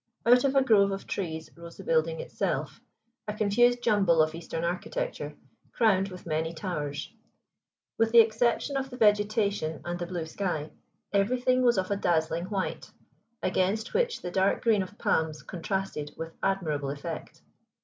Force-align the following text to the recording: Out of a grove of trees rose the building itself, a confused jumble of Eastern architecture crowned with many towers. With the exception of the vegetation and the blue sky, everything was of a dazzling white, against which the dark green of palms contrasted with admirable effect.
Out 0.25 0.43
of 0.43 0.55
a 0.55 0.63
grove 0.63 0.89
of 0.89 1.05
trees 1.05 1.51
rose 1.55 1.77
the 1.77 1.83
building 1.83 2.19
itself, 2.21 2.81
a 3.27 3.35
confused 3.35 3.83
jumble 3.83 4.19
of 4.23 4.33
Eastern 4.33 4.63
architecture 4.63 5.37
crowned 5.73 6.07
with 6.07 6.25
many 6.25 6.55
towers. 6.55 7.13
With 7.99 8.11
the 8.11 8.17
exception 8.19 8.77
of 8.77 8.89
the 8.89 8.97
vegetation 8.97 9.79
and 9.85 9.99
the 9.99 10.07
blue 10.07 10.25
sky, 10.25 10.71
everything 11.13 11.61
was 11.61 11.77
of 11.77 11.91
a 11.91 11.95
dazzling 11.97 12.45
white, 12.45 12.89
against 13.43 13.93
which 13.93 14.23
the 14.23 14.31
dark 14.31 14.63
green 14.63 14.81
of 14.81 14.97
palms 14.97 15.43
contrasted 15.43 16.15
with 16.17 16.33
admirable 16.41 16.89
effect. 16.89 17.43